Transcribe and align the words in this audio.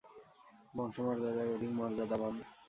বংশ 0.73 0.95
মর্যাদায় 1.05 1.53
অধিক 1.55 1.71
মর্যাদাবান। 1.77 2.33